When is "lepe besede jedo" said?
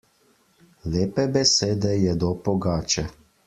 0.93-2.29